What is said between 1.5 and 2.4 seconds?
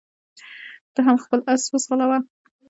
اس وځغلوه.